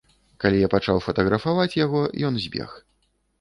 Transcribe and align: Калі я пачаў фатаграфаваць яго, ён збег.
Калі 0.43 0.61
я 0.61 0.69
пачаў 0.75 1.01
фатаграфаваць 1.07 1.77
яго, 1.85 2.01
ён 2.31 2.41
збег. 2.47 2.75